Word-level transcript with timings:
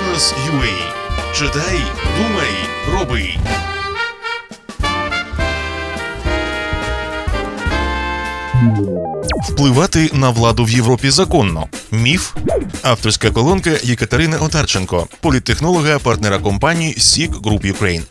Бізнес 0.00 0.34
UA. 0.48 0.74
Читай, 1.34 1.80
думай, 2.18 2.50
роби. 2.92 3.34
Впливати 9.48 10.10
на 10.12 10.30
владу 10.30 10.64
в 10.64 10.70
Європі 10.70 11.10
законно. 11.10 11.66
Міф. 11.90 12.34
Авторська 12.82 13.30
колонка 13.30 13.70
Єкатерини 13.82 14.36
Отарченко, 14.36 15.06
політтехнолога, 15.20 15.98
партнера 15.98 16.38
компанії 16.38 16.94
SIG 16.98 17.40
Group 17.40 17.80
Ukraine. 17.80 18.02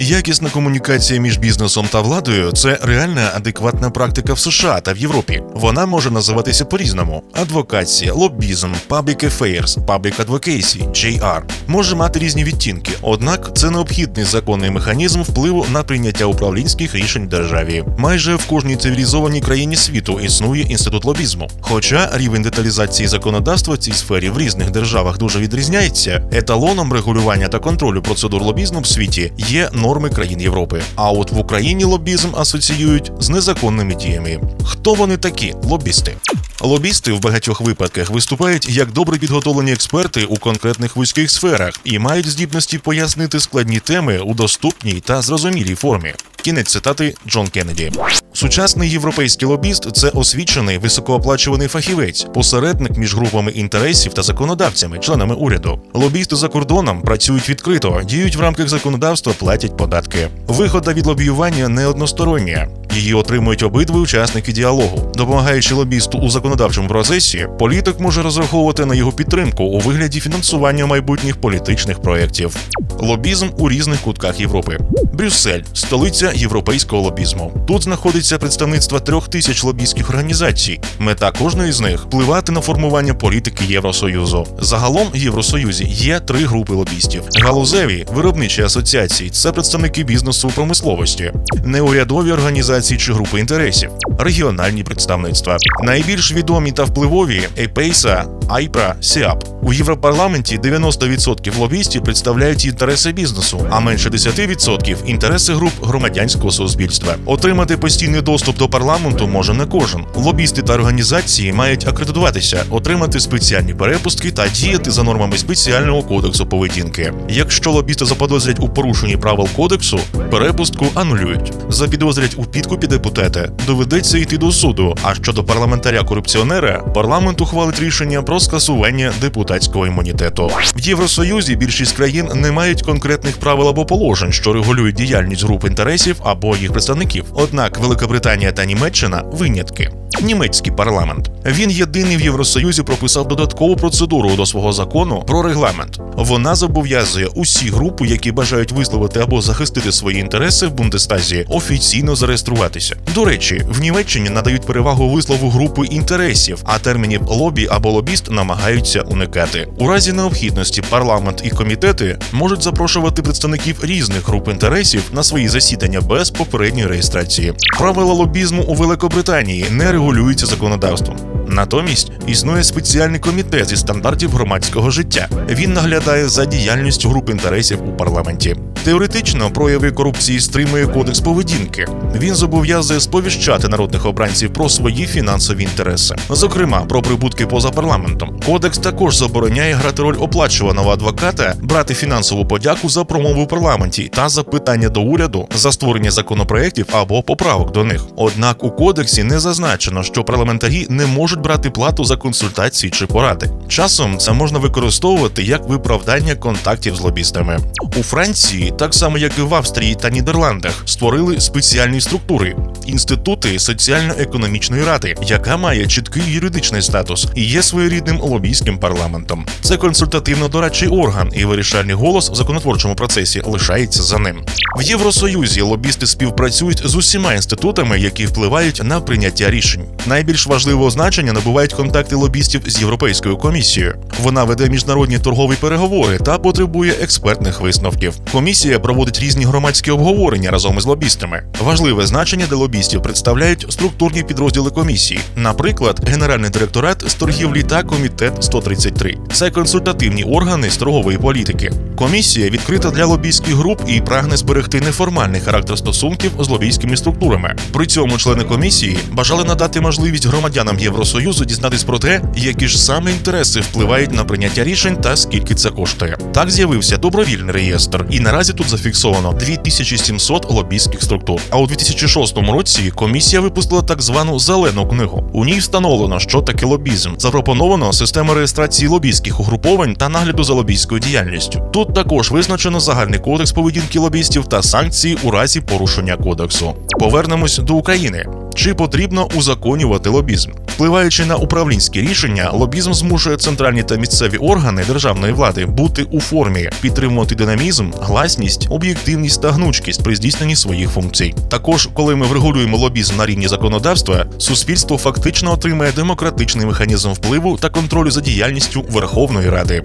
Якісна 0.00 0.50
комунікація 0.50 1.20
між 1.20 1.38
бізнесом 1.38 1.86
та 1.90 2.00
владою 2.00 2.52
це 2.52 2.78
реальна 2.82 3.30
адекватна 3.34 3.90
практика 3.90 4.32
в 4.32 4.38
США 4.38 4.80
та 4.80 4.92
в 4.92 4.98
Європі. 4.98 5.42
Вона 5.54 5.86
може 5.86 6.10
називатися 6.10 6.64
по-різному: 6.64 7.22
адвокація, 7.32 8.12
лобізм, 8.12 8.72
public 8.88 9.24
affairs, 9.24 9.86
public 9.86 10.24
advocacy, 10.26 10.90
JR. 10.90 11.42
може 11.66 11.96
мати 11.96 12.18
різні 12.18 12.44
відтінки. 12.44 12.92
Однак 13.02 13.50
це 13.56 13.70
необхідний 13.70 14.24
законний 14.24 14.70
механізм 14.70 15.22
впливу 15.22 15.66
на 15.72 15.82
прийняття 15.82 16.24
управлінських 16.24 16.94
рішень 16.94 17.26
в 17.26 17.28
державі. 17.28 17.84
Майже 17.98 18.34
в 18.34 18.46
кожній 18.46 18.76
цивілізованій 18.76 19.40
країні 19.40 19.76
світу 19.76 20.20
існує 20.20 20.62
інститут 20.62 21.04
лобізму. 21.04 21.50
Хоча 21.60 22.10
рівень 22.14 22.42
деталізації 22.42 23.08
законодавства 23.08 23.74
в 23.74 23.78
цій 23.78 23.92
сфері 23.92 24.30
в 24.30 24.38
різних 24.38 24.70
державах 24.70 25.18
дуже 25.18 25.38
відрізняється, 25.38 26.28
еталоном 26.32 26.92
регулювання 26.92 27.48
та 27.48 27.58
контролю 27.58 28.02
процедур 28.02 28.42
лобізму 28.42 28.80
в 28.80 28.86
світі 28.86 29.32
є 29.38 29.70
норми 29.88 30.10
країн 30.10 30.40
Європи. 30.40 30.82
А 30.96 31.10
от 31.10 31.32
в 31.32 31.38
Україні 31.38 31.84
лобізм 31.84 32.36
асоціюють 32.36 33.12
з 33.20 33.28
незаконними 33.28 33.94
діями. 33.94 34.40
Хто 34.64 34.94
вони 34.94 35.16
такі? 35.16 35.54
Лобісти. 35.62 36.16
Лобісти 36.60 37.12
в 37.12 37.20
багатьох 37.20 37.60
випадках 37.60 38.10
виступають 38.10 38.68
як 38.68 38.92
добре 38.92 39.18
підготовлені 39.18 39.72
експерти 39.72 40.24
у 40.24 40.36
конкретних 40.36 40.96
вузьких 40.96 41.30
сферах 41.30 41.80
і 41.84 41.98
мають 41.98 42.28
здібності 42.28 42.78
пояснити 42.78 43.40
складні 43.40 43.80
теми 43.80 44.18
у 44.18 44.34
доступній 44.34 45.00
та 45.00 45.22
зрозумілій 45.22 45.74
формі. 45.74 46.14
Кінець 46.48 46.72
цитати 46.72 47.14
Джон 47.28 47.48
Кеннеді. 47.48 47.92
Сучасний 48.32 48.90
європейський 48.90 49.48
лобіст 49.48 49.96
це 49.96 50.08
освічений 50.08 50.78
високооплачуваний 50.78 51.68
фахівець, 51.68 52.26
посередник 52.34 52.96
між 52.96 53.14
групами 53.14 53.50
інтересів 53.50 54.14
та 54.14 54.22
законодавцями, 54.22 54.98
членами 54.98 55.34
уряду. 55.34 55.80
Лобісти 55.94 56.36
за 56.36 56.48
кордоном 56.48 57.02
працюють 57.02 57.48
відкрито, 57.48 58.00
діють 58.04 58.36
в 58.36 58.40
рамках 58.40 58.68
законодавства, 58.68 59.32
платять 59.38 59.76
податки. 59.76 60.28
Вихода 60.46 60.92
від 60.92 61.06
лобіювання 61.06 61.68
не 61.68 61.86
одностороння. 61.86 62.68
Її 62.94 63.14
отримують 63.14 63.62
обидві 63.62 63.94
учасники 63.94 64.52
діалогу. 64.52 65.12
Допомагаючи 65.14 65.74
лобісту 65.74 66.18
у 66.18 66.30
законодавчому 66.30 66.88
процесі, 66.88 67.46
політик 67.58 68.00
може 68.00 68.22
розраховувати 68.22 68.84
на 68.84 68.94
його 68.94 69.12
підтримку 69.12 69.64
у 69.64 69.78
вигляді 69.78 70.20
фінансування 70.20 70.86
майбутніх 70.86 71.36
політичних 71.36 72.02
проєктів. 72.02 72.56
Лобізм 72.98 73.48
у 73.58 73.70
різних 73.70 74.00
кутках 74.00 74.40
Європи. 74.40 74.78
Брюссель 75.12 75.60
столиця 75.72 76.32
європейського 76.34 77.02
лобізму. 77.02 77.52
Тут 77.68 77.82
знаходиться 77.82 78.38
представництво 78.38 79.00
трьох 79.00 79.28
тисяч 79.28 79.64
лобістських 79.64 80.10
організацій. 80.10 80.80
Мета 80.98 81.30
кожної 81.30 81.72
з 81.72 81.80
них 81.80 82.04
впливати 82.04 82.52
на 82.52 82.60
формування 82.60 83.14
політики 83.14 83.64
Євросоюзу. 83.64 84.46
Загалом 84.58 85.08
в 85.14 85.16
Євросоюзі 85.16 85.84
є 85.84 86.20
три 86.20 86.38
групи 86.38 86.74
лобістів: 86.74 87.22
галузеві 87.42 88.06
виробничі 88.14 88.62
асоціації 88.62 89.30
це 89.30 89.52
представники 89.52 90.04
бізнесу 90.04 90.52
промисловості, 90.54 91.32
неурядові 91.64 92.32
організації 92.32 93.00
чи 93.00 93.12
групи 93.12 93.40
інтересів, 93.40 93.90
регіональні 94.18 94.82
представництва. 94.82 95.56
Найбільш 95.82 96.32
відомі 96.32 96.72
та 96.72 96.84
впливові 96.84 97.48
ЕПЕЙСА, 97.56 98.24
Айпра, 98.48 98.94
СІАП. 99.00 99.44
У 99.62 99.72
Європарламенті 99.72 100.58
90% 100.58 101.58
лобістів 101.58 102.04
представляють 102.04 102.64
інтереси 102.64 103.12
бізнесу, 103.12 103.66
а 103.70 103.80
менше 103.80 104.10
10%– 104.10 104.96
інтереси 105.06 105.54
груп 105.54 105.72
громадянського 105.82 106.50
суспільства. 106.50 107.14
Отримати 107.26 107.76
постійний 107.76 108.20
доступ 108.20 108.56
до 108.56 108.68
парламенту 108.68 109.28
може 109.28 109.54
не 109.54 109.66
кожен. 109.66 110.04
Лобісти 110.14 110.62
та 110.62 110.74
організації 110.74 111.52
мають 111.52 111.88
акредитуватися, 111.88 112.64
отримати 112.70 113.20
спеціальні 113.20 113.74
перепустки 113.74 114.30
та 114.30 114.48
діяти 114.48 114.90
за 114.90 115.02
нормами 115.02 115.38
спеціального 115.38 116.02
кодексу 116.02 116.46
поведінки. 116.46 117.12
Якщо 117.28 117.70
лобісти 117.70 118.04
заподозрять 118.04 118.60
у 118.60 118.68
порушенні 118.68 119.16
правил 119.16 119.48
кодексу, 119.56 120.00
перепустку 120.30 120.86
анулюють. 120.94 121.52
Запідозрять 121.68 122.34
у 122.36 122.44
підкупі 122.44 122.86
депутата, 122.86 123.48
доведеться 123.66 124.18
йти 124.18 124.38
до 124.38 124.52
суду. 124.52 124.96
А 125.02 125.14
щодо 125.14 125.42
парламентаря-корупціонера, 125.42 126.92
парламент 126.92 127.40
ухвалить 127.40 127.80
рішення 127.80 128.22
про 128.22 128.37
скасування 128.40 129.12
депутатського 129.20 129.86
імунітету. 129.86 130.50
В 130.76 130.80
Євросоюзі 130.80 131.56
більшість 131.56 131.96
країн 131.96 132.28
не 132.34 132.52
мають 132.52 132.82
конкретних 132.82 133.36
правил 133.36 133.68
або 133.68 133.86
положень, 133.86 134.32
що 134.32 134.52
регулюють 134.52 134.96
діяльність 134.96 135.44
груп 135.44 135.64
інтересів 135.64 136.16
або 136.24 136.56
їх 136.56 136.72
представників. 136.72 137.24
Однак 137.34 137.78
Великобританія 137.78 138.52
та 138.52 138.64
Німеччина 138.64 139.22
винятки. 139.32 139.90
Німецький 140.22 140.72
парламент 140.72 141.30
він 141.46 141.70
єдиний 141.70 142.16
в 142.16 142.20
Євросоюзі 142.20 142.82
прописав 142.82 143.28
додаткову 143.28 143.76
процедуру 143.76 144.36
до 144.36 144.46
свого 144.46 144.72
закону 144.72 145.24
про 145.26 145.42
регламент. 145.42 146.00
Вона 146.16 146.54
зобов'язує 146.54 147.26
усі 147.26 147.70
групи, 147.70 148.06
які 148.06 148.32
бажають 148.32 148.72
висловити 148.72 149.20
або 149.20 149.40
захистити 149.40 149.92
свої 149.92 150.20
інтереси 150.20 150.66
в 150.66 150.72
Бундестазі, 150.72 151.46
офіційно 151.48 152.16
зареєструватися. 152.16 152.96
До 153.14 153.24
речі, 153.24 153.62
в 153.68 153.80
Німеччині 153.80 154.30
надають 154.30 154.66
перевагу 154.66 155.10
вислову 155.10 155.50
групи 155.50 155.86
інтересів, 155.86 156.58
а 156.64 156.78
термінів 156.78 157.22
лобі 157.26 157.68
або 157.70 157.90
лобіст 157.90 158.30
намагаються 158.30 159.00
уникати. 159.00 159.68
У 159.78 159.88
разі 159.88 160.12
необхідності 160.12 160.82
парламент 160.90 161.42
і 161.44 161.50
комітети 161.50 162.18
можуть 162.32 162.62
запрошувати 162.62 163.22
представників 163.22 163.76
різних 163.82 164.28
груп 164.28 164.48
інтересів 164.48 165.02
на 165.12 165.22
свої 165.22 165.48
засідання 165.48 166.00
без 166.00 166.30
попередньої 166.30 166.86
реєстрації. 166.86 167.52
Правила 167.78 168.14
лобізму 168.14 168.62
у 168.62 168.74
Великобританії 168.74 169.66
не 169.70 169.92
регулюються 170.12 170.46
законодавством. 170.46 171.16
Натомість 171.48 172.12
існує 172.26 172.64
спеціальний 172.64 173.20
комітет 173.20 173.68
зі 173.68 173.76
стандартів 173.76 174.30
громадського 174.30 174.90
життя. 174.90 175.28
Він 175.50 175.72
наглядає 175.72 176.28
за 176.28 176.44
діяльністю 176.44 177.08
груп 177.08 177.30
інтересів 177.30 177.88
у 177.88 177.96
парламенті. 177.96 178.56
Теоретично 178.84 179.50
прояви 179.50 179.90
корупції 179.90 180.40
стримує 180.40 180.86
кодекс 180.86 181.20
поведінки. 181.20 181.86
Він 182.16 182.34
зобов'язує 182.34 183.00
сповіщати 183.00 183.68
народних 183.68 184.06
обранців 184.06 184.52
про 184.52 184.68
свої 184.68 185.06
фінансові 185.06 185.62
інтереси, 185.62 186.16
зокрема 186.30 186.80
про 186.80 187.02
прибутки 187.02 187.46
поза 187.46 187.70
парламентом. 187.70 188.40
Кодекс 188.46 188.78
також 188.78 189.16
забороняє 189.16 189.74
грати 189.74 190.02
роль 190.02 190.16
оплачуваного 190.20 190.90
адвоката, 190.90 191.54
брати 191.60 191.94
фінансову 191.94 192.46
подяку 192.46 192.88
за 192.88 193.04
промову 193.04 193.44
в 193.44 193.48
парламенті 193.48 194.10
та 194.14 194.28
запитання 194.28 194.88
до 194.88 195.00
уряду 195.00 195.48
за 195.54 195.72
створення 195.72 196.10
законопроєктів 196.10 196.86
або 196.92 197.22
поправок 197.22 197.72
до 197.72 197.84
них. 197.84 198.04
Однак 198.16 198.64
у 198.64 198.70
кодексі 198.70 199.22
не 199.22 199.38
зазначено, 199.40 199.97
що 200.02 200.24
парламентарі 200.24 200.86
не 200.90 201.06
можуть 201.06 201.40
брати 201.40 201.70
плату 201.70 202.04
за 202.04 202.16
консультації 202.16 202.90
чи 202.90 203.06
поради. 203.06 203.50
Часом 203.68 204.18
це 204.18 204.32
можна 204.32 204.58
використовувати 204.58 205.42
як 205.42 205.68
виправдання 205.68 206.34
контактів 206.34 206.96
з 206.96 207.00
лобістами. 207.00 207.58
У 207.96 208.02
Франції, 208.02 208.72
так 208.78 208.94
само 208.94 209.18
як 209.18 209.38
і 209.38 209.42
в 209.42 209.54
Австрії 209.54 209.94
та 209.94 210.10
Нідерландах, 210.10 210.82
створили 210.84 211.40
спеціальні 211.40 212.00
структури 212.00 212.56
інститути 212.86 213.58
соціально-економічної 213.58 214.84
ради, 214.84 215.14
яка 215.22 215.56
має 215.56 215.86
чіткий 215.86 216.22
юридичний 216.26 216.82
статус 216.82 217.28
і 217.34 217.44
є 217.44 217.62
своєрідним 217.62 218.20
лобійським 218.20 218.78
парламентом. 218.78 219.46
Це 219.60 219.76
консультативно-дорадчий 219.76 220.88
орган, 220.88 221.30
і 221.34 221.44
вирішальний 221.44 221.94
голос 221.94 222.30
в 222.30 222.34
законотворчому 222.34 222.94
процесі 222.94 223.42
лишається 223.44 224.02
за 224.02 224.18
ним. 224.18 224.44
В 224.78 224.82
Євросоюзі 224.82 225.60
лобісти 225.60 226.06
співпрацюють 226.06 226.82
з 226.84 226.94
усіма 226.94 227.34
інститутами, 227.34 228.00
які 228.00 228.26
впливають 228.26 228.80
на 228.84 229.00
прийняття 229.00 229.50
рішень. 229.50 229.84
Найбільш 230.06 230.46
важливого 230.46 230.90
значення 230.90 231.32
набувають 231.32 231.72
контакти 231.72 232.16
лобістів 232.16 232.62
з 232.66 232.80
Європейською 232.80 233.36
комісією. 233.36 233.94
Вона 234.22 234.44
веде 234.44 234.68
міжнародні 234.68 235.18
торгові 235.18 235.54
переговори 235.60 236.18
та 236.18 236.38
потребує 236.38 236.92
експертних 237.02 237.60
висновків. 237.60 238.14
Комісія 238.32 238.78
проводить 238.78 239.20
різні 239.20 239.44
громадські 239.44 239.90
обговорення 239.90 240.50
разом 240.50 240.78
із 240.78 240.84
лобістами. 240.84 241.42
Важливе 241.64 242.06
значення 242.06 242.46
для 242.50 242.56
лобістів 242.56 243.02
представляють 243.02 243.66
структурні 243.72 244.22
підрозділи 244.22 244.70
комісії, 244.70 245.20
наприклад, 245.36 246.08
Генеральний 246.08 246.50
директорат 246.50 247.04
з 247.06 247.14
торгівлі 247.14 247.62
та 247.62 247.82
комітет 247.82 248.44
133. 248.44 249.16
Це 249.32 249.50
консультативні 249.50 250.24
органи 250.24 250.70
з 250.70 250.76
торгової 250.76 251.18
політики. 251.18 251.72
Комісія 251.96 252.50
відкрита 252.50 252.90
для 252.90 253.04
лобійських 253.04 253.54
груп 253.54 253.82
і 253.86 254.00
прагне 254.00 254.36
зберегти 254.36 254.80
неформальний 254.80 255.40
характер 255.40 255.78
стосунків 255.78 256.30
з 256.40 256.48
лобійськими 256.48 256.96
структурами. 256.96 257.56
При 257.72 257.86
цьому 257.86 258.18
члени 258.18 258.44
комісії 258.44 258.98
бажали 259.12 259.44
надати 259.44 259.77
дати 259.78 259.86
можливість 259.86 260.26
громадянам 260.26 260.78
Євросоюзу 260.78 261.44
дізнатись 261.44 261.84
про 261.84 261.98
те, 261.98 262.22
які 262.36 262.68
ж 262.68 262.78
саме 262.78 263.10
інтереси 263.10 263.60
впливають 263.60 264.12
на 264.12 264.24
прийняття 264.24 264.64
рішень 264.64 264.96
та 264.96 265.16
скільки 265.16 265.54
це 265.54 265.70
коштує. 265.70 266.16
Так 266.32 266.50
з'явився 266.50 266.96
добровільний 266.96 267.54
реєстр, 267.54 268.06
і 268.10 268.20
наразі 268.20 268.52
тут 268.52 268.68
зафіксовано 268.68 269.32
2700 269.32 270.50
лобістських 270.50 271.02
структур. 271.02 271.40
А 271.50 271.58
у 271.58 271.66
2006 271.66 272.38
році 272.38 272.92
комісія 272.94 273.40
випустила 273.40 273.82
так 273.82 274.02
звану 274.02 274.38
зелену 274.38 274.88
книгу. 274.88 275.30
У 275.32 275.44
ній 275.44 275.58
встановлено, 275.58 276.18
що 276.18 276.40
таке 276.40 276.66
лобізм. 276.66 277.10
Запропоновано 277.18 277.92
систему 277.92 278.34
реєстрації 278.34 278.88
лобістських 278.88 279.40
угруповань 279.40 279.94
та 279.94 280.08
нагляду 280.08 280.44
за 280.44 280.54
лобістською 280.54 281.00
діяльністю. 281.00 281.62
Тут 281.72 281.94
також 281.94 282.30
визначено 282.30 282.80
загальний 282.80 283.20
кодекс 283.20 283.52
поведінки 283.52 283.98
лобістів 283.98 284.46
та 284.46 284.62
санкції 284.62 285.18
у 285.22 285.30
разі 285.30 285.60
порушення 285.60 286.16
кодексу. 286.16 286.74
Повернемось 287.00 287.58
до 287.58 287.74
України. 287.74 288.26
Чи 288.58 288.74
потрібно 288.74 289.28
узаконювати 289.34 290.08
лобізм? 290.08 290.50
Впливаючи 290.66 291.26
на 291.26 291.36
управлінські 291.36 292.00
рішення, 292.00 292.50
лобізм 292.52 292.92
змушує 292.92 293.36
центральні 293.36 293.82
та 293.82 293.96
місцеві 293.96 294.36
органи 294.36 294.84
державної 294.84 295.32
влади 295.32 295.66
бути 295.66 296.02
у 296.02 296.20
формі, 296.20 296.70
підтримувати 296.80 297.34
динамізм, 297.34 297.90
гласність, 298.00 298.66
об'єктивність 298.70 299.42
та 299.42 299.50
гнучкість 299.50 300.02
при 300.02 300.16
здійсненні 300.16 300.56
своїх 300.56 300.90
функцій. 300.90 301.34
Також, 301.50 301.88
коли 301.94 302.16
ми 302.16 302.26
врегулюємо 302.26 302.76
лобізм 302.76 303.16
на 303.16 303.26
рівні 303.26 303.48
законодавства, 303.48 304.26
суспільство 304.38 304.98
фактично 304.98 305.52
отримає 305.52 305.92
демократичний 305.92 306.66
механізм 306.66 307.12
впливу 307.12 307.56
та 307.56 307.68
контролю 307.68 308.10
за 308.10 308.20
діяльністю 308.20 308.84
Верховної 308.90 309.50
Ради. 309.50 309.82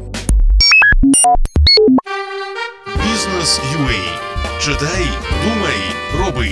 Бізнес 2.95 3.61
UA. 3.75 3.99
Читай, 4.59 5.07
думай, 5.43 5.77
роби. 6.19 6.49